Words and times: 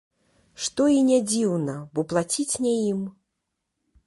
Што 0.67 0.87
і 0.95 1.03
не 1.09 1.19
дзіўна, 1.31 1.75
бо 1.93 2.05
плаціць 2.15 2.59
не 2.65 2.73
ім. 2.91 3.05